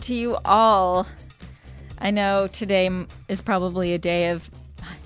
To 0.00 0.14
you 0.14 0.36
all. 0.44 1.06
I 2.00 2.10
know 2.10 2.48
today 2.48 2.90
is 3.28 3.40
probably 3.40 3.94
a 3.94 3.98
day 3.98 4.30
of 4.30 4.50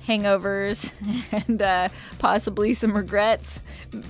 hangovers 0.06 0.90
and 1.46 1.60
uh, 1.60 1.90
possibly 2.18 2.72
some 2.72 2.96
regrets, 2.96 3.60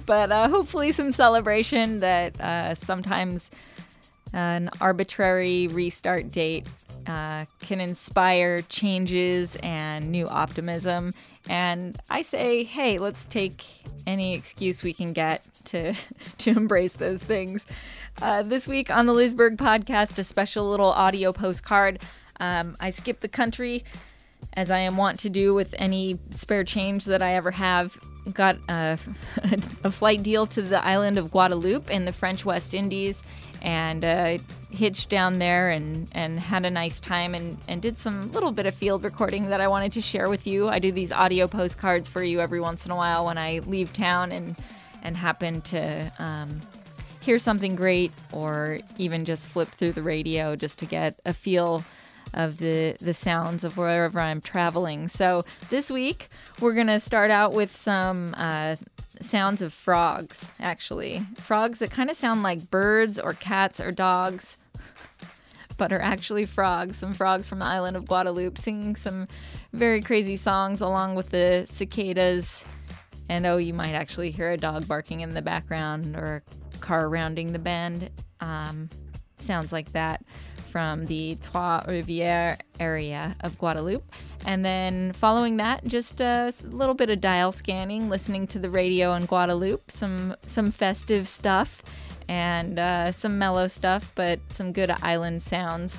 but 0.07 0.31
uh, 0.31 0.49
hopefully 0.49 0.93
some 0.93 1.11
celebration 1.11 1.99
that 1.99 2.41
uh, 2.41 2.77
sometimes 2.77 3.51
an 4.33 4.71
arbitrary 4.81 5.67
restart 5.67 6.31
date 6.31 6.65
uh, 7.09 7.47
can 7.61 7.81
inspire 7.81 8.61
changes 8.63 9.57
and 9.63 10.13
new 10.13 10.29
optimism. 10.29 11.15
And 11.49 11.99
I 12.11 12.21
say, 12.21 12.65
hey, 12.65 12.99
let's 12.99 13.25
take 13.25 13.65
any 14.07 14.35
excuse 14.35 14.83
we 14.83 14.93
can 14.93 15.15
get 15.15 15.43
to 15.67 15.95
to 16.39 16.51
embrace 16.51 16.93
those 16.93 17.23
things. 17.23 17.65
Uh, 18.21 18.43
this 18.43 18.69
week 18.69 18.91
on 18.91 19.07
the 19.07 19.15
Lizberg 19.15 19.57
podcast, 19.57 20.19
a 20.19 20.25
special 20.25 20.69
little 20.69 20.91
audio 20.93 21.33
postcard. 21.33 22.01
Um, 22.41 22.77
I 22.79 22.91
skipped 22.91 23.23
the 23.23 23.29
country 23.29 23.85
as 24.53 24.71
I 24.71 24.79
am 24.79 24.97
wont 24.97 25.21
to 25.21 25.31
do 25.31 25.55
with 25.55 25.75
any 25.79 26.19
spare 26.31 26.65
change 26.65 27.07
that 27.07 27.23
I 27.23 27.35
ever 27.35 27.53
have. 27.53 27.99
Got 28.35 28.59
a, 28.69 28.99
a 29.85 29.91
flight 29.91 30.23
deal 30.23 30.47
to 30.49 30.61
the 30.61 30.85
island 30.85 31.17
of 31.17 31.31
Guadeloupe 31.31 31.91
in 31.91 32.05
the 32.05 32.13
French 32.13 32.45
West 32.45 32.75
Indies 32.75 33.23
and 33.63 34.05
uh, 34.05 34.39
hitched 34.71 35.09
down 35.09 35.39
there 35.39 35.71
and, 35.71 36.09
and 36.13 36.39
had 36.39 36.65
a 36.65 36.71
nice 36.71 37.01
time 37.01 37.35
and, 37.35 37.57
and 37.69 37.81
did 37.81 37.99
some 37.99 38.31
little 38.33 38.53
bit 38.53 38.67
of 38.67 38.75
field 38.75 39.03
recording 39.03 39.49
that 39.49 39.61
I 39.61 39.69
wanted 39.69 39.93
to 39.93 40.01
share 40.01 40.29
with 40.29 40.47
you. 40.47 40.69
I 40.69 40.79
do 40.79 40.93
these 40.93 41.11
audio 41.11 41.47
postcards 41.49 42.09
for 42.09 42.23
you 42.23 42.41
every 42.41 42.61
once 42.61 42.85
in 42.85 42.93
a 42.93 42.97
while 42.97 43.27
when 43.27 43.39
I 43.39 43.61
leave 43.67 43.93
town 43.93 44.33
and 44.33 44.57
and 45.03 45.17
happen 45.17 45.61
to 45.61 46.13
um, 46.19 46.61
hear 47.21 47.39
something 47.39 47.77
great 47.77 48.13
or 48.33 48.79
even 48.99 49.25
just 49.25 49.47
flip 49.47 49.69
through 49.69 49.93
the 49.93 50.03
radio 50.03 50.57
just 50.57 50.79
to 50.81 50.87
get 50.87 51.19
a 51.25 51.33
feel 51.33 51.85
of 52.35 52.59
the 52.59 52.97
the 53.01 53.15
sounds 53.15 53.65
of 53.65 53.77
wherever 53.77 54.21
I'm 54.21 54.41
traveling. 54.41 55.09
So 55.09 55.45
this 55.71 55.91
week 55.91 56.29
we're 56.61 56.75
gonna 56.75 57.01
start 57.01 57.31
out 57.31 57.53
with 57.53 57.77
some 57.77 58.35
uh, 58.37 58.77
sounds 59.21 59.63
of 59.63 59.73
frogs. 59.73 60.47
Actually, 60.61 61.27
frogs 61.37 61.79
that 61.81 61.91
kind 61.91 62.11
of 62.11 62.17
sound 62.17 62.43
like 62.43 62.71
birds 62.71 63.19
or 63.19 63.35
cats 63.35 63.81
or 63.81 63.91
dogs, 63.91 64.59
but 65.79 65.93
are 65.93 66.01
actually 66.01 66.47
frogs. 66.47 66.99
Some 66.99 67.13
frogs 67.13 67.49
from 67.49 67.61
the 67.61 67.67
island 67.67 67.97
of 67.97 68.07
Guadeloupe 68.07 68.59
singing 68.59 68.97
some 68.97 69.27
very 69.73 70.01
crazy 70.01 70.37
songs 70.37 70.81
along 70.81 71.15
with 71.15 71.31
the 71.31 71.67
cicadas. 71.69 72.65
And 73.31 73.45
oh, 73.45 73.59
you 73.59 73.75
might 73.75 73.93
actually 73.93 74.31
hear 74.31 74.51
a 74.51 74.57
dog 74.57 74.89
barking 74.89 75.21
in 75.21 75.31
the 75.31 75.43
background 75.43 76.17
or 76.17 76.43
a 76.75 76.79
car 76.79 77.11
rounding 77.11 77.53
the 77.53 77.59
bend. 77.59 78.09
Um, 78.41 78.89
sounds 79.39 79.71
like 79.71 79.93
that 79.93 80.25
from 80.79 81.07
the 81.07 81.37
Trois 81.43 81.83
Rivières 81.89 82.57
area 82.79 83.35
of 83.41 83.59
Guadeloupe. 83.59 84.09
And 84.47 84.65
then 84.65 85.13
following 85.13 85.57
that, 85.57 85.85
just 85.85 86.21
a 86.21 86.55
little 86.63 86.95
bit 86.95 87.11
of 87.11 87.21
dial 87.21 87.51
scanning, 87.51 88.09
listening 88.09 88.47
to 88.47 88.61
the 88.61 88.71
radio 88.71 89.13
in 89.15 89.27
Guadeloupe, 89.27 89.91
some 89.91 90.37
some 90.47 90.71
festive 90.71 91.27
stuff, 91.27 91.83
and 92.29 92.79
uh, 92.79 93.11
some 93.11 93.41
mellow 93.41 93.67
stuff, 93.67 94.13
but 94.15 94.39
some 94.51 94.71
good 94.73 94.93
island 95.03 95.43
sounds, 95.43 95.99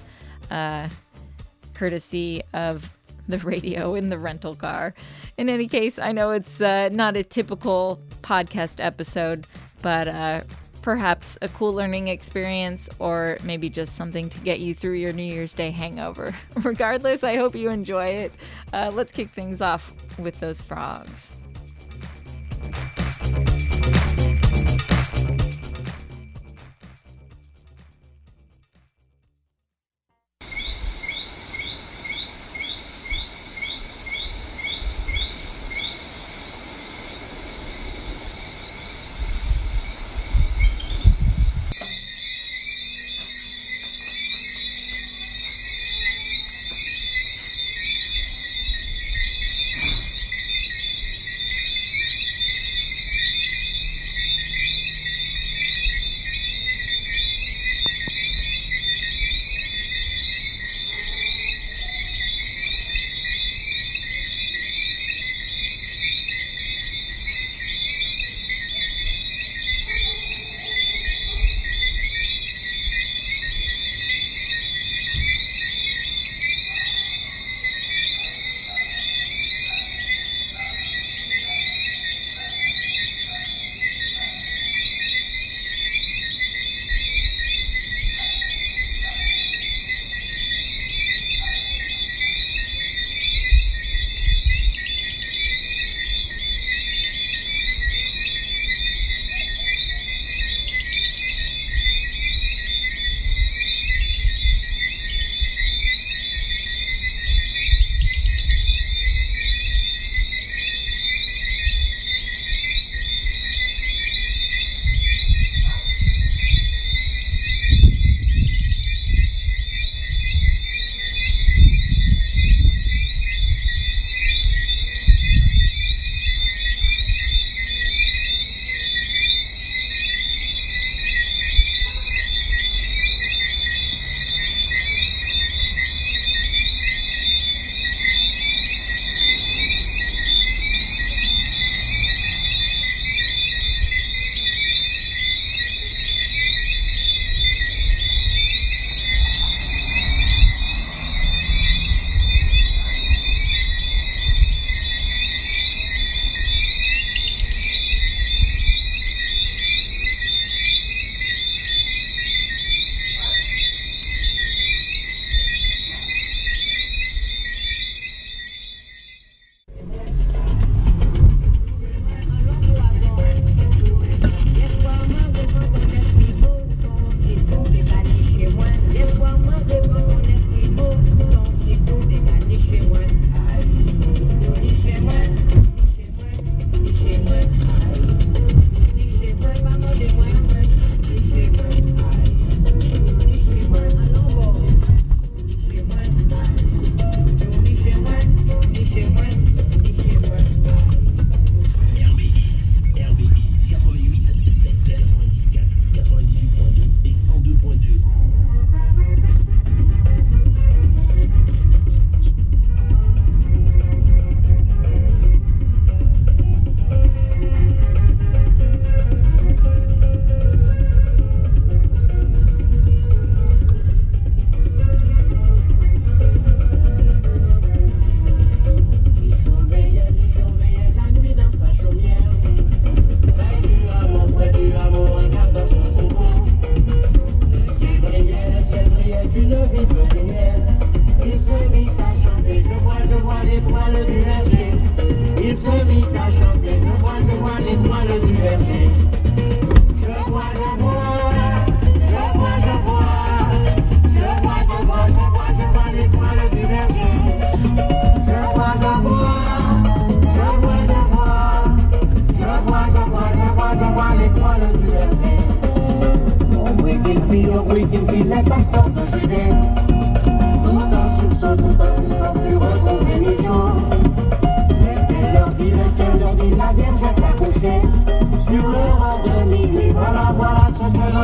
uh, 0.50 0.88
courtesy 1.74 2.42
of 2.54 2.90
the 3.28 3.38
radio 3.54 3.96
in 3.96 4.08
the 4.08 4.18
rental 4.18 4.56
car. 4.56 4.94
In 5.38 5.50
any 5.50 5.68
case, 5.68 6.00
I 6.00 6.14
know 6.14 6.32
it's 6.32 6.62
uh, 6.62 6.88
not 6.90 7.18
a 7.18 7.24
typical 7.24 8.00
podcast 8.22 8.76
episode, 8.82 9.46
but 9.82 10.08
uh, 10.08 10.44
perhaps 10.82 11.38
a 11.42 11.50
cool 11.50 11.74
learning 11.74 12.08
experience 12.08 12.90
or 13.00 13.38
maybe 13.44 13.70
just 13.70 13.96
something 13.96 14.30
to 14.30 14.40
get 14.40 14.60
you 14.60 14.74
through 14.74 14.94
your 14.94 15.14
New 15.14 15.24
Year's 15.24 15.54
Day 15.54 15.72
hangover. 15.72 16.36
Regardless, 16.56 17.24
I 17.24 17.36
hope 17.36 17.56
you 17.56 17.70
enjoy 17.70 18.06
it. 18.06 18.34
Uh, 18.74 18.92
let's 18.94 19.12
kick 19.12 19.30
things 19.30 19.62
off 19.62 19.94
with 20.18 20.40
those 20.40 20.62
frogs. 20.62 21.34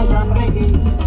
Ce 0.06 0.14
que 0.14 1.05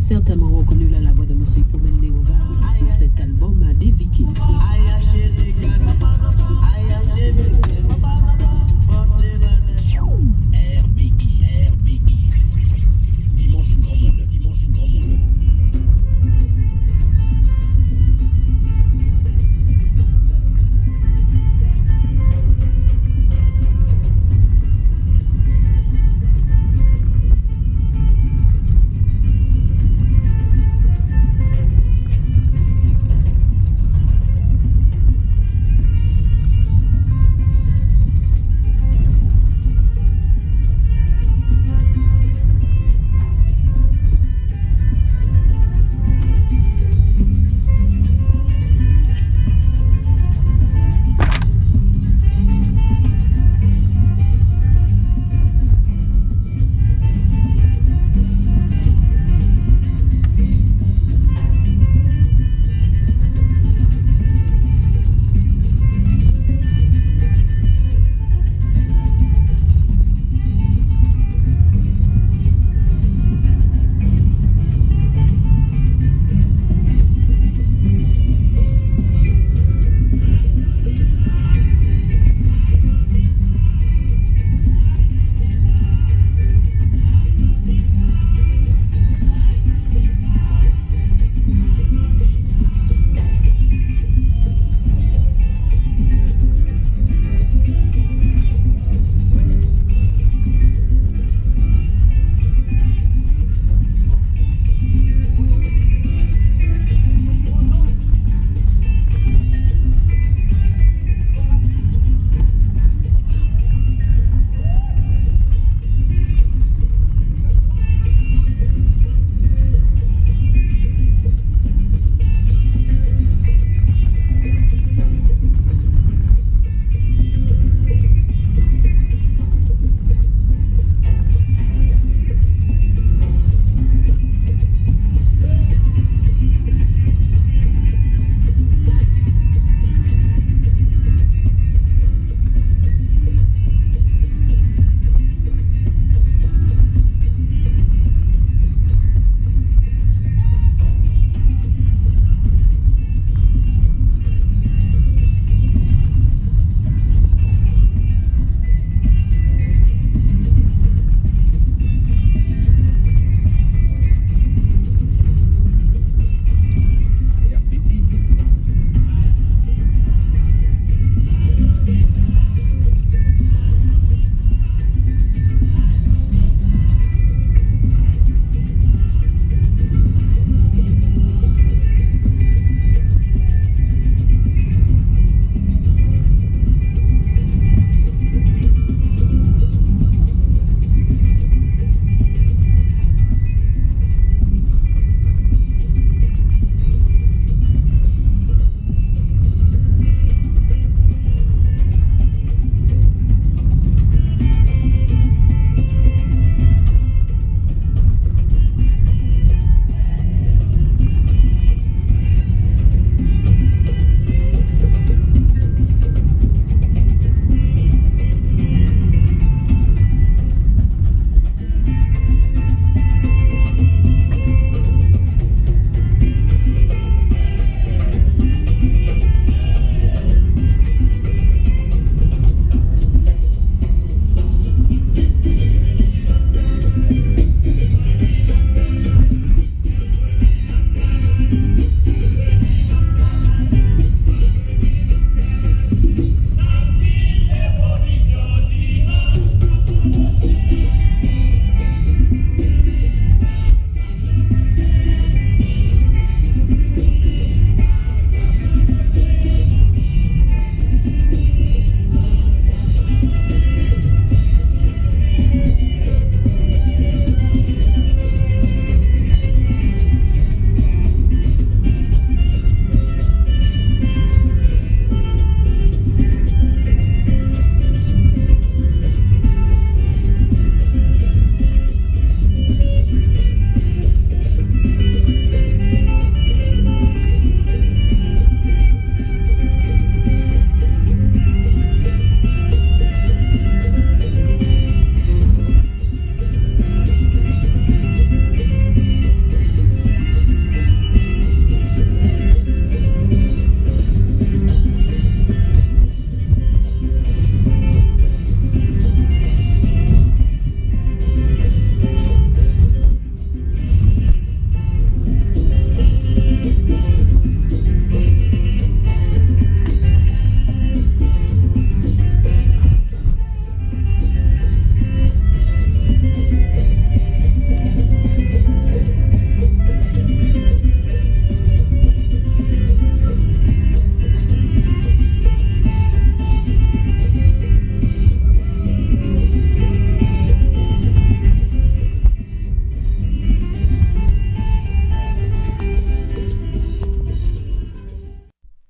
certainement 0.00 0.48
reconnu 0.48 0.88
là, 0.88 0.98
la 1.00 1.12
voix 1.12 1.26
de 1.26 1.32
M. 1.32 1.44
Poumel 1.70 1.92
Néova 2.00 2.34
sur 2.76 2.90
cet 2.92 3.20
album 3.20 3.64
des 3.78 3.90
Vikings. 3.90 4.26
RBI, 10.82 11.10
RBI. 11.68 11.98
Dimanche 13.36 13.76
grand 13.80 13.96
monde, 13.96 14.26
dimanche 14.26 14.62
une 14.64 14.72
grand 14.72 14.86
monde. 14.86 15.29